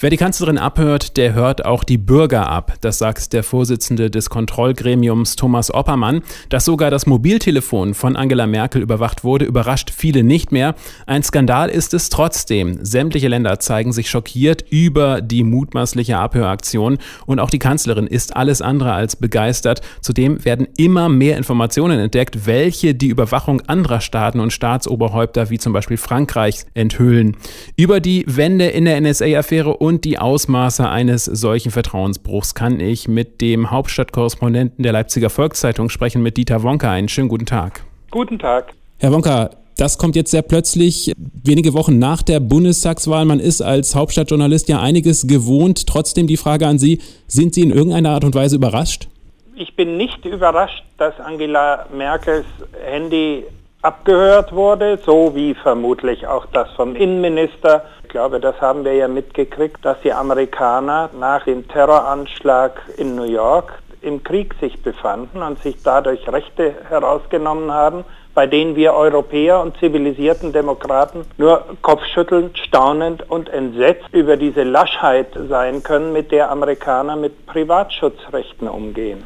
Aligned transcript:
Wer 0.00 0.10
die 0.10 0.16
Kanzlerin 0.16 0.58
abhört, 0.58 1.16
der 1.16 1.34
hört 1.34 1.64
auch 1.64 1.82
die 1.82 1.98
Bürger 1.98 2.48
ab. 2.48 2.74
Das 2.82 2.98
sagt 2.98 3.32
der 3.32 3.42
Vorsitzende 3.42 4.12
des 4.12 4.30
Kontrollgremiums 4.30 5.34
Thomas 5.34 5.74
Oppermann. 5.74 6.22
Dass 6.50 6.66
sogar 6.66 6.92
das 6.92 7.06
Mobiltelefon 7.06 7.94
von 7.94 8.14
Angela 8.14 8.46
Merkel 8.46 8.80
überwacht 8.80 9.24
wurde, 9.24 9.44
überrascht 9.44 9.90
viele 9.90 10.22
nicht 10.22 10.52
mehr. 10.52 10.76
Ein 11.06 11.24
Skandal 11.24 11.68
ist 11.68 11.94
es 11.94 12.10
trotzdem. 12.10 12.78
Sämtliche 12.80 13.26
Länder 13.26 13.58
zeigen 13.58 13.92
sich 13.92 14.08
schockiert 14.08 14.64
über 14.70 15.20
die 15.20 15.42
mutmaßliche 15.42 16.16
Abhöraktion 16.16 16.98
und 17.26 17.40
auch 17.40 17.50
die 17.50 17.58
Kanzlerin 17.58 18.06
ist 18.06 18.36
alles 18.36 18.62
andere 18.62 18.92
als 18.92 19.16
begeistert. 19.16 19.80
Zudem 20.00 20.44
werden 20.44 20.68
immer 20.76 21.08
mehr 21.08 21.36
Informationen 21.36 21.98
entdeckt, 21.98 22.46
welche 22.46 22.94
die 22.94 23.08
Überwachung 23.08 23.62
anderer 23.62 24.00
Staaten 24.00 24.38
und 24.38 24.52
Staatsoberhäupter 24.52 25.50
wie 25.50 25.58
zum 25.58 25.72
Beispiel 25.72 25.96
Frankreichs 25.96 26.66
enthüllen. 26.74 27.36
Über 27.74 27.98
die 27.98 28.22
Wende 28.28 28.66
in 28.66 28.84
der 28.84 29.00
NSA-Affäre 29.00 29.87
und 29.88 30.04
die 30.04 30.18
Ausmaße 30.18 30.86
eines 30.86 31.24
solchen 31.24 31.70
Vertrauensbruchs 31.70 32.54
kann 32.54 32.78
ich 32.78 33.08
mit 33.08 33.40
dem 33.40 33.70
Hauptstadtkorrespondenten 33.70 34.82
der 34.82 34.92
Leipziger 34.92 35.30
Volkszeitung 35.30 35.88
sprechen, 35.88 36.22
mit 36.22 36.36
Dieter 36.36 36.62
Wonka. 36.62 36.92
Einen 36.92 37.08
schönen 37.08 37.28
guten 37.28 37.46
Tag. 37.46 37.84
Guten 38.10 38.38
Tag. 38.38 38.74
Herr 38.98 39.12
Wonka, 39.12 39.48
das 39.78 39.96
kommt 39.96 40.14
jetzt 40.14 40.30
sehr 40.30 40.42
plötzlich, 40.42 41.12
wenige 41.42 41.72
Wochen 41.72 41.98
nach 41.98 42.20
der 42.20 42.38
Bundestagswahl. 42.38 43.24
Man 43.24 43.40
ist 43.40 43.62
als 43.62 43.94
Hauptstadtjournalist 43.94 44.68
ja 44.68 44.78
einiges 44.78 45.26
gewohnt. 45.26 45.86
Trotzdem 45.86 46.26
die 46.26 46.36
Frage 46.36 46.66
an 46.66 46.78
Sie, 46.78 47.00
sind 47.26 47.54
Sie 47.54 47.62
in 47.62 47.70
irgendeiner 47.70 48.10
Art 48.10 48.24
und 48.24 48.34
Weise 48.34 48.56
überrascht? 48.56 49.08
Ich 49.56 49.74
bin 49.74 49.96
nicht 49.96 50.22
überrascht, 50.26 50.84
dass 50.98 51.18
Angela 51.18 51.86
Merkels 51.96 52.44
Handy 52.84 53.42
abgehört 53.82 54.52
wurde, 54.52 54.98
so 55.04 55.34
wie 55.34 55.54
vermutlich 55.54 56.26
auch 56.26 56.46
das 56.46 56.70
vom 56.72 56.96
Innenminister. 56.96 57.84
Ich 58.02 58.08
glaube, 58.08 58.40
das 58.40 58.60
haben 58.60 58.84
wir 58.84 58.94
ja 58.94 59.08
mitgekriegt, 59.08 59.84
dass 59.84 60.00
die 60.00 60.12
Amerikaner 60.12 61.10
nach 61.18 61.44
dem 61.44 61.68
Terroranschlag 61.68 62.80
in 62.96 63.14
New 63.14 63.24
York 63.24 63.82
im 64.00 64.22
Krieg 64.22 64.54
sich 64.60 64.82
befanden 64.82 65.42
und 65.42 65.60
sich 65.62 65.82
dadurch 65.82 66.28
Rechte 66.28 66.74
herausgenommen 66.88 67.72
haben, 67.72 68.04
bei 68.34 68.46
denen 68.46 68.76
wir 68.76 68.94
Europäer 68.94 69.60
und 69.60 69.76
zivilisierten 69.78 70.52
Demokraten 70.52 71.24
nur 71.38 71.64
kopfschüttelnd, 71.82 72.56
staunend 72.58 73.28
und 73.28 73.48
entsetzt 73.48 74.08
über 74.12 74.36
diese 74.36 74.62
Laschheit 74.62 75.28
sein 75.48 75.82
können, 75.82 76.12
mit 76.12 76.30
der 76.30 76.50
Amerikaner 76.50 77.16
mit 77.16 77.46
Privatschutzrechten 77.46 78.68
umgehen. 78.68 79.24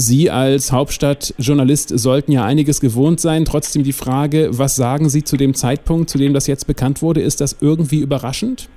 Sie 0.00 0.30
als 0.30 0.72
Hauptstadtjournalist 0.72 1.90
sollten 1.98 2.32
ja 2.32 2.44
einiges 2.44 2.80
gewohnt 2.80 3.20
sein. 3.20 3.44
Trotzdem 3.44 3.84
die 3.84 3.92
Frage, 3.92 4.48
was 4.52 4.74
sagen 4.74 5.10
Sie 5.10 5.24
zu 5.24 5.36
dem 5.36 5.54
Zeitpunkt, 5.54 6.08
zu 6.08 6.16
dem 6.16 6.32
das 6.32 6.46
jetzt 6.46 6.66
bekannt 6.66 7.02
wurde? 7.02 7.20
Ist 7.20 7.40
das 7.42 7.58
irgendwie 7.60 8.00
überraschend? 8.00 8.68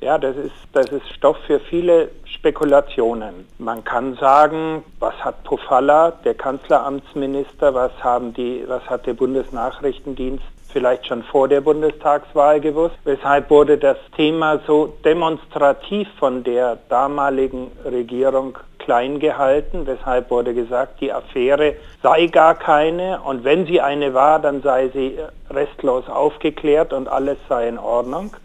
Ja, 0.00 0.18
das 0.18 0.36
ist, 0.36 0.52
das 0.72 0.86
ist 0.90 1.08
Stoff 1.14 1.36
für 1.46 1.60
viele 1.60 2.08
Spekulationen. 2.24 3.46
Man 3.58 3.84
kann 3.84 4.16
sagen, 4.16 4.82
was 4.98 5.14
hat 5.14 5.44
Pofalla, 5.44 6.10
der 6.24 6.34
Kanzleramtsminister, 6.34 7.74
was, 7.74 7.92
haben 8.00 8.34
die, 8.34 8.64
was 8.66 8.82
hat 8.90 9.06
der 9.06 9.14
Bundesnachrichtendienst 9.14 10.44
vielleicht 10.72 11.06
schon 11.06 11.22
vor 11.22 11.48
der 11.48 11.60
Bundestagswahl 11.60 12.60
gewusst. 12.60 12.96
Weshalb 13.04 13.50
wurde 13.50 13.78
das 13.78 13.96
Thema 14.16 14.60
so 14.66 14.94
demonstrativ 15.04 16.08
von 16.18 16.44
der 16.44 16.78
damaligen 16.88 17.72
Regierung 17.84 18.58
klein 18.78 19.18
gehalten. 19.18 19.86
Weshalb 19.86 20.30
wurde 20.30 20.54
gesagt, 20.54 21.00
die 21.00 21.12
Affäre 21.12 21.74
sei 22.02 22.26
gar 22.26 22.54
keine 22.54 23.20
und 23.20 23.44
wenn 23.44 23.66
sie 23.66 23.80
eine 23.80 24.14
war, 24.14 24.38
dann 24.38 24.62
sei 24.62 24.88
sie 24.88 25.18
restlos 25.50 26.08
aufgeklärt 26.08 26.92
und 26.92 27.08
alles 27.08 27.38
sei 27.48 27.68
in 27.68 27.78
Ordnung. 27.78 28.36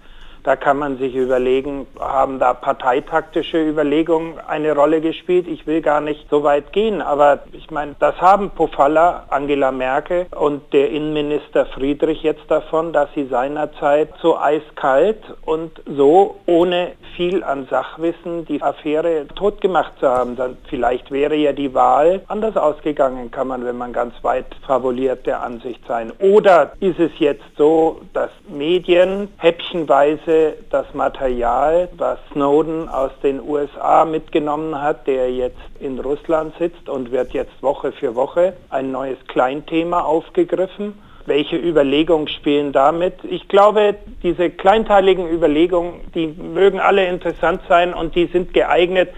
Da 0.44 0.58
kann 0.58 0.78
man 0.78 0.98
sich 0.98 1.16
überlegen, 1.16 1.88
haben 1.98 2.38
da 2.38 2.54
parteitaktische 2.54 3.66
Überlegungen 3.66 4.40
eine 4.46 4.76
Rolle 4.76 5.00
gespielt? 5.00 5.48
Ich 5.48 5.66
will 5.66 5.82
gar 5.82 6.02
nicht 6.02 6.30
so 6.30 6.44
weit 6.44 6.74
gehen, 6.74 7.02
aber 7.02 7.40
ich 7.54 7.72
meine, 7.72 7.96
das 8.00 8.20
haben 8.20 8.50
Pofalla, 8.50 9.24
Angela 9.30 9.72
Merkel 9.72 10.26
und 10.38 10.74
der 10.74 10.90
Innenminister 10.90 11.66
Friedrich 11.68 12.24
jetzt 12.24 12.52
davon, 12.52 12.92
dass 12.92 13.08
sie 13.16 13.26
seinerzeit 13.28 14.10
so 14.22 14.38
eiskalt 14.38 15.24
und 15.46 15.82
so 15.86 16.36
ohne 16.46 16.92
viel 17.16 17.44
an 17.44 17.68
Sachwissen 17.70 18.46
die 18.46 18.62
Affäre 18.62 19.28
totgemacht 19.36 19.94
zu 20.00 20.10
haben. 20.10 20.36
Dann 20.36 20.58
vielleicht 20.68 21.10
wäre 21.12 21.36
ja 21.36 21.54
die 21.54 21.74
Wahl 21.74 22.22
anders 22.28 22.58
ausgegangen, 22.58 23.32
kann 23.32 23.48
man, 23.48 23.64
wenn 23.64 23.78
man 23.78 23.94
ganz 23.94 24.14
weit 24.24 24.48
fabuliert 24.68 25.26
der 25.26 25.42
Ansicht 25.42 25.82
sein. 25.88 26.12
Oder 26.20 26.74
ist 26.82 27.00
es 27.00 27.12
jetzt 27.20 27.44
so, 27.58 28.02
dass 28.14 28.32
Medien 28.50 29.30
häppchenweise 29.38 30.33
Seite 30.34 30.58
das 30.70 30.94
Material, 30.94 31.90
was 31.98 32.18
Snowden 32.32 32.90
aus 32.90 33.12
den 33.22 33.40
USA 33.42 34.06
mitgenommen 34.06 34.82
hat, 34.82 35.06
der 35.06 35.32
jetzt 35.32 35.58
in 35.80 36.00
Russland 36.00 36.54
sitzt 36.58 36.90
und 36.90 37.12
wird 37.12 37.34
jetzt 37.34 37.62
Woche 37.62 37.92
für 37.92 38.16
Woche 38.16 38.54
ein 38.70 38.92
neues 38.92 39.18
Kleinthema 39.28 40.02
aufgegriffen. 40.02 40.96
Welche 41.26 41.56
Überlegungen 41.56 42.28
spielen 42.28 42.74
damit? 42.74 43.14
Ich 43.24 43.48
glaube, 43.48 43.96
diese 44.24 44.50
kleinteiligen 44.50 45.30
Überlegungen, 45.30 46.02
die 46.16 46.28
mögen 46.28 46.80
alle 46.80 47.06
interessant 47.06 47.62
sein 47.70 47.94
und 47.94 48.16
die 48.16 48.26
sind 48.26 48.54
geeignet 48.54 49.10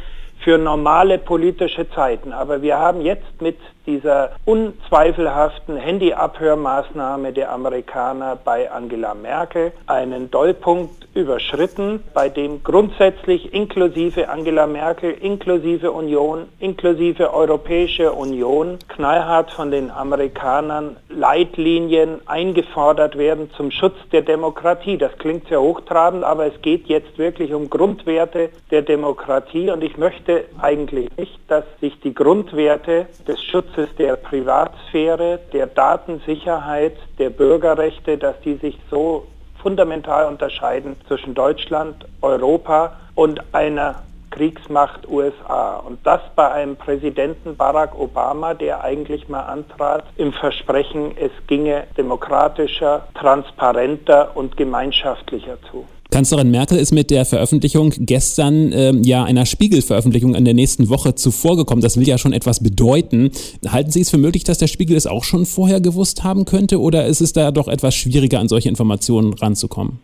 für 0.45 0.59
normale 0.59 1.17
politische 1.17 1.89
Zeiten. 1.89 2.31
Aber 2.31 2.61
wir 2.61 2.77
haben 2.77 3.01
jetzt 3.01 3.41
mit 3.41 3.57
dieser 3.87 4.31
unzweifelhaften 4.45 5.75
Handyabhörmaßnahme 5.75 7.33
der 7.33 7.51
Amerikaner 7.51 8.35
bei 8.35 8.71
Angela 8.71 9.15
Merkel 9.15 9.71
einen 9.87 10.29
Dollpunkt 10.29 11.07
überschritten, 11.15 12.03
bei 12.13 12.29
dem 12.29 12.63
grundsätzlich 12.63 13.53
inklusive 13.53 14.29
Angela 14.29 14.67
Merkel, 14.67 15.11
inklusive 15.11 15.91
Union, 15.91 16.47
inklusive 16.59 17.33
Europäische 17.33 18.11
Union 18.11 18.77
knallhart 18.87 19.51
von 19.51 19.71
den 19.71 19.89
Amerikanern 19.89 20.97
Leitlinien 21.09 22.19
eingefordert 22.25 23.17
werden 23.17 23.49
zum 23.55 23.71
Schutz 23.71 23.95
der 24.11 24.23
Demokratie. 24.23 24.97
Das 24.97 25.17
klingt 25.17 25.47
sehr 25.47 25.61
hochtrabend, 25.61 26.23
aber 26.23 26.47
es 26.47 26.61
geht 26.61 26.87
jetzt 26.87 27.17
wirklich 27.17 27.53
um 27.53 27.69
Grundwerte 27.69 28.49
der 28.71 28.81
Demokratie 28.81 29.69
und 29.69 29.83
ich 29.83 29.97
möchte 29.97 30.34
eigentlich 30.61 31.09
nicht, 31.17 31.39
dass 31.47 31.65
sich 31.79 31.99
die 32.01 32.13
Grundwerte 32.13 33.07
des 33.27 33.41
Schutzes 33.43 33.65
Schutzes 33.75 33.89
der 33.97 34.15
Privatsphäre, 34.15 35.39
der 35.53 35.67
Datensicherheit, 35.67 36.95
der 37.19 37.29
Bürgerrechte, 37.29 38.17
dass 38.17 38.39
die 38.41 38.55
sich 38.55 38.77
so 38.89 39.27
fundamental 39.61 40.27
unterscheiden 40.27 40.95
zwischen 41.07 41.33
Deutschland, 41.33 42.05
Europa 42.21 42.93
und 43.15 43.41
einer 43.53 44.03
Kriegsmacht 44.35 45.07
USA. 45.07 45.77
Und 45.77 45.99
das 46.03 46.19
bei 46.35 46.51
einem 46.51 46.75
Präsidenten 46.75 47.55
Barack 47.55 47.97
Obama, 47.97 48.53
der 48.53 48.83
eigentlich 48.83 49.29
mal 49.29 49.43
antrat 49.43 50.03
im 50.17 50.33
Versprechen, 50.33 51.11
es 51.17 51.31
ginge 51.47 51.85
demokratischer, 51.97 53.07
transparenter 53.13 54.35
und 54.35 54.57
gemeinschaftlicher 54.57 55.57
zu. 55.71 55.85
Kanzlerin 56.11 56.51
Merkel 56.51 56.77
ist 56.77 56.91
mit 56.91 57.09
der 57.11 57.25
Veröffentlichung 57.25 57.93
gestern 57.97 58.71
ähm, 58.71 59.03
ja 59.03 59.23
einer 59.23 59.45
Spiegelveröffentlichung 59.45 60.35
in 60.35 60.45
der 60.45 60.53
nächsten 60.53 60.89
Woche 60.89 61.15
zuvorgekommen. 61.15 61.81
Das 61.81 61.97
will 61.97 62.07
ja 62.07 62.17
schon 62.17 62.31
etwas 62.31 62.61
bedeuten. 62.61 63.31
Halten 63.67 63.91
Sie 63.91 64.01
es 64.01 64.11
für 64.11 64.17
möglich, 64.17 64.43
dass 64.43 64.57
der 64.57 64.67
Spiegel 64.67 64.95
es 64.95 65.07
auch 65.07 65.23
schon 65.23 65.45
vorher 65.45 65.81
gewusst 65.81 66.23
haben 66.23 66.45
könnte 66.45 66.79
oder 66.79 67.05
ist 67.05 67.21
es 67.21 67.33
da 67.33 67.51
doch 67.51 67.67
etwas 67.67 67.95
schwieriger, 67.95 68.39
an 68.39 68.47
solche 68.47 68.69
Informationen 68.69 69.33
ranzukommen? 69.33 69.99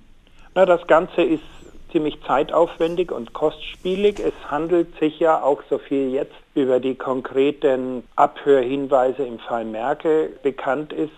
Na, 0.56 0.66
das 0.66 0.86
Ganze 0.88 1.22
ist 1.22 1.44
ziemlich 1.91 2.18
zeitaufwendig 2.25 3.12
und 3.12 3.34
kostspielig. 3.34 4.19
Es 4.19 4.34
handelt 4.50 4.97
sich 5.00 5.19
ja 5.19 5.41
auch 5.41 5.62
so 5.69 5.78
viel 5.78 6.12
jetzt 6.12 6.35
über 6.56 6.79
die 6.79 6.96
konkreten 6.96 8.03
Abhörhinweise 8.16 9.24
im 9.24 9.40
Fall 9.40 9.66
Merkel 9.66 10.38
bekannt 10.44 10.94
ist 10.94 11.12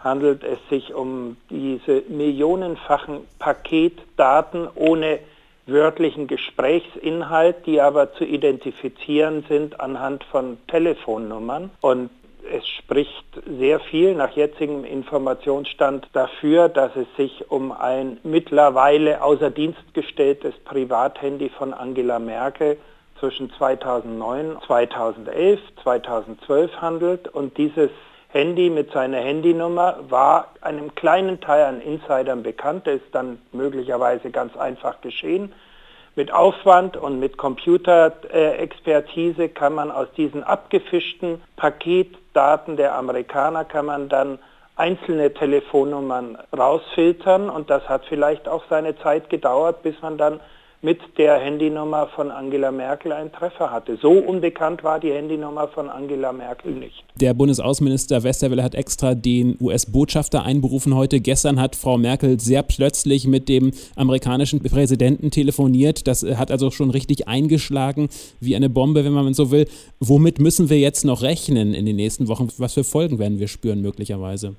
handelt 0.00 0.44
es 0.44 0.58
sich 0.68 0.94
um 0.94 1.36
diese 1.50 2.02
millionenfachen 2.08 3.26
Paketdaten 3.38 4.68
ohne 4.74 5.20
wörtlichen 5.66 6.26
Gesprächsinhalt, 6.26 7.66
die 7.66 7.80
aber 7.80 8.12
zu 8.14 8.24
identifizieren 8.24 9.44
sind 9.48 9.78
anhand 9.78 10.24
von 10.24 10.58
Telefonnummern. 10.66 11.70
Und 11.80 12.10
es 12.50 12.66
spricht 12.66 13.24
sehr 13.58 13.80
viel 13.80 14.14
nach 14.14 14.32
jetzigem 14.32 14.84
Informationsstand 14.84 16.08
dafür, 16.12 16.68
dass 16.68 16.94
es 16.96 17.06
sich 17.16 17.50
um 17.50 17.72
ein 17.72 18.18
mittlerweile 18.22 19.22
außer 19.22 19.50
Dienst 19.50 19.94
gestelltes 19.94 20.54
Privathandy 20.64 21.50
von 21.50 21.72
Angela 21.72 22.18
Merkel 22.18 22.76
zwischen 23.18 23.50
2009, 23.52 24.58
2011, 24.66 25.60
2012 25.82 26.76
handelt 26.80 27.28
und 27.28 27.56
dieses 27.56 27.90
Handy 28.28 28.70
mit 28.70 28.92
seiner 28.92 29.18
Handynummer 29.18 29.98
war 30.08 30.52
einem 30.60 30.94
kleinen 30.94 31.40
Teil 31.40 31.64
an 31.64 31.80
Insidern 31.80 32.42
bekannt. 32.42 32.86
Das 32.86 32.96
ist 32.96 33.12
dann 33.12 33.40
möglicherweise 33.52 34.30
ganz 34.30 34.56
einfach 34.56 35.00
geschehen. 35.00 35.52
Mit 36.16 36.32
Aufwand 36.32 36.96
und 36.96 37.20
mit 37.20 37.38
Computerexpertise 37.38 39.48
kann 39.48 39.74
man 39.74 39.90
aus 39.90 40.08
diesen 40.16 40.42
abgefischten 40.42 41.40
Paketdaten 42.32 42.76
der 42.76 42.94
Amerikaner 42.94 43.64
kann 43.64 43.86
man 43.86 44.08
dann 44.08 44.38
einzelne 44.76 45.34
Telefonnummern 45.34 46.38
rausfiltern 46.56 47.50
und 47.50 47.70
das 47.70 47.88
hat 47.88 48.04
vielleicht 48.08 48.48
auch 48.48 48.62
seine 48.70 48.96
Zeit 48.98 49.28
gedauert, 49.30 49.82
bis 49.82 50.00
man 50.00 50.16
dann 50.16 50.40
mit 50.82 50.98
der 51.18 51.38
Handynummer 51.38 52.08
von 52.08 52.30
Angela 52.30 52.70
Merkel 52.70 53.12
einen 53.12 53.30
Treffer 53.30 53.70
hatte. 53.70 53.98
So 54.00 54.12
unbekannt 54.12 54.82
war 54.82 54.98
die 54.98 55.12
Handynummer 55.12 55.68
von 55.68 55.90
Angela 55.90 56.32
Merkel 56.32 56.72
nicht. 56.72 57.04
Der 57.20 57.34
Bundesaußenminister 57.34 58.22
Westerwelle 58.22 58.62
hat 58.62 58.74
extra 58.74 59.14
den 59.14 59.58
US-Botschafter 59.60 60.42
einberufen 60.42 60.94
heute. 60.94 61.20
Gestern 61.20 61.60
hat 61.60 61.76
Frau 61.76 61.98
Merkel 61.98 62.40
sehr 62.40 62.62
plötzlich 62.62 63.26
mit 63.26 63.50
dem 63.50 63.72
amerikanischen 63.94 64.62
Präsidenten 64.62 65.30
telefoniert. 65.30 66.06
Das 66.06 66.22
hat 66.22 66.50
also 66.50 66.70
schon 66.70 66.90
richtig 66.90 67.28
eingeschlagen 67.28 68.08
wie 68.40 68.56
eine 68.56 68.70
Bombe, 68.70 69.04
wenn 69.04 69.12
man 69.12 69.34
so 69.34 69.50
will. 69.50 69.66
Womit 70.00 70.38
müssen 70.38 70.70
wir 70.70 70.78
jetzt 70.78 71.04
noch 71.04 71.20
rechnen 71.20 71.74
in 71.74 71.84
den 71.84 71.96
nächsten 71.96 72.26
Wochen? 72.28 72.48
Was 72.56 72.72
für 72.72 72.84
Folgen 72.84 73.18
werden 73.18 73.38
wir 73.38 73.48
spüren 73.48 73.82
möglicherweise? 73.82 74.54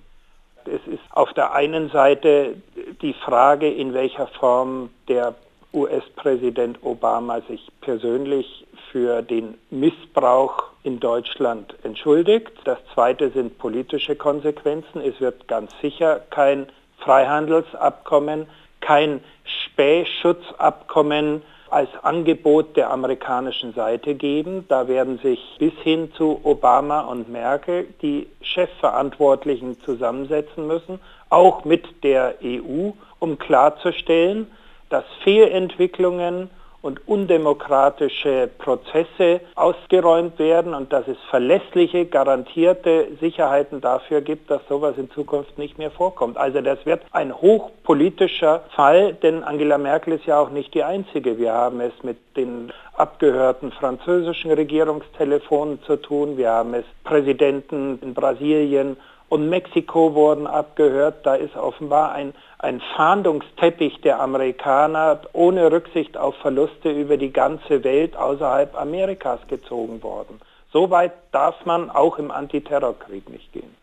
Es 0.66 0.82
ist 0.86 1.02
auf 1.10 1.34
der 1.34 1.54
einen 1.54 1.90
Seite 1.90 2.58
die 3.02 3.14
Frage, 3.14 3.68
in 3.68 3.96
welcher 3.96 4.28
Form 4.28 4.90
der 5.08 5.34
US-Präsident 5.74 6.80
Obama 6.84 7.42
sich 7.48 7.68
persönlich 7.82 8.68
für 8.92 9.22
den 9.22 9.58
Missbrauch 9.70 10.64
in 10.84 11.00
Deutschland 11.00 11.76
entschuldigt. 11.84 12.52
Das 12.66 12.80
zweite 12.94 13.30
sind 13.30 13.58
politische 13.58 14.16
Konsequenzen. 14.16 15.02
Es 15.02 15.20
wird 15.22 15.48
ganz 15.48 15.72
sicher 15.82 16.22
kein 16.30 16.68
Freihandelsabkommen, 16.98 18.48
kein 18.80 19.22
Spähschutzabkommen 19.44 21.42
als 21.70 21.90
Angebot 22.04 22.76
der 22.76 22.92
amerikanischen 22.92 23.74
Seite 23.74 24.16
geben. 24.16 24.66
Da 24.68 24.88
werden 24.90 25.20
sich 25.20 25.40
bis 25.58 25.74
hin 25.84 26.12
zu 26.18 26.42
Obama 26.44 27.02
und 27.02 27.30
Merkel 27.30 27.88
die 28.02 28.28
Chefverantwortlichen 28.42 29.80
zusammensetzen 29.82 30.68
müssen, 30.68 31.00
auch 31.30 31.64
mit 31.64 32.04
der 32.04 32.36
EU, 32.44 32.92
um 33.20 33.38
klarzustellen, 33.38 34.48
dass 34.92 35.06
Fehlentwicklungen 35.24 36.50
und 36.82 37.08
undemokratische 37.08 38.50
Prozesse 38.58 39.42
ausgeräumt 39.56 40.40
werden 40.40 40.74
und 40.74 40.92
dass 40.92 41.08
es 41.08 41.18
verlässliche, 41.30 42.06
garantierte 42.06 43.08
Sicherheiten 43.20 43.82
dafür 43.82 44.22
gibt, 44.22 44.50
dass 44.50 44.62
sowas 44.68 44.98
in 44.98 45.12
Zukunft 45.12 45.58
nicht 45.58 45.78
mehr 45.78 45.92
vorkommt. 45.92 46.38
Also 46.38 46.62
das 46.62 46.84
wird 46.86 47.04
ein 47.12 47.34
hochpolitischer 47.34 48.64
Fall, 48.76 49.14
denn 49.14 49.44
Angela 49.44 49.78
Merkel 49.78 50.14
ist 50.14 50.26
ja 50.26 50.40
auch 50.40 50.50
nicht 50.50 50.74
die 50.74 50.84
Einzige. 50.84 51.38
Wir 51.38 51.54
haben 51.54 51.82
es 51.82 51.94
mit 52.04 52.18
den 52.36 52.74
abgehörten 52.96 53.72
französischen 53.72 54.52
Regierungstelefonen 54.52 55.82
zu 55.84 55.98
tun. 55.98 56.38
Wir 56.38 56.50
haben 56.50 56.74
es 56.74 56.86
Präsidenten 57.04 58.00
in 58.02 58.14
Brasilien 58.14 58.98
und 59.32 59.48
Mexiko 59.48 60.14
wurden 60.14 60.46
abgehört. 60.46 61.26
Da 61.26 61.36
ist 61.36 61.56
offenbar 61.56 62.12
ein, 62.12 62.34
ein 62.60 62.82
Fahndungsteppich 62.98 64.02
der 64.02 64.20
Amerikaner 64.20 65.22
ohne 65.32 65.72
Rücksicht 65.72 66.18
auf 66.18 66.36
Verluste 66.36 66.92
über 66.92 67.16
die 67.16 67.32
ganze 67.32 67.86
Welt 67.86 68.18
außerhalb 68.18 68.78
Amerikas 68.78 69.40
gezogen 69.48 70.04
worden. 70.04 70.42
So 70.74 70.90
weit 70.90 71.14
darf 71.32 71.66
man 71.66 71.90
auch 71.90 72.20
im 72.20 72.30
Antiterrorkrieg 72.30 73.30
nicht 73.30 73.54
gehen. 73.54 73.74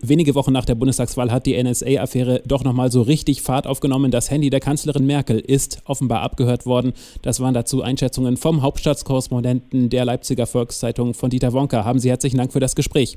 Wenige 0.00 0.34
Wochen 0.34 0.52
nach 0.52 0.66
der 0.66 0.74
Bundestagswahl 0.74 1.32
hat 1.32 1.46
die 1.46 1.62
NSA-Affäre 1.62 2.42
doch 2.44 2.62
nochmal 2.62 2.92
so 2.92 3.00
richtig 3.00 3.40
Fahrt 3.40 3.66
aufgenommen. 3.66 4.10
Das 4.10 4.30
Handy 4.30 4.50
der 4.50 4.60
Kanzlerin 4.60 5.06
Merkel 5.06 5.38
ist 5.38 5.80
offenbar 5.86 6.20
abgehört 6.20 6.66
worden. 6.66 6.92
Das 7.22 7.40
waren 7.40 7.54
dazu 7.54 7.82
Einschätzungen 7.82 8.36
vom 8.36 8.60
Hauptstadtkorrespondenten 8.60 9.88
der 9.88 10.04
Leipziger 10.04 10.46
Volkszeitung 10.46 11.14
von 11.14 11.30
Dieter 11.30 11.54
Wonka. 11.54 11.86
Haben 11.86 11.98
Sie 11.98 12.10
herzlichen 12.10 12.36
Dank 12.36 12.52
für 12.52 12.60
das 12.60 12.74
Gespräch. 12.74 13.16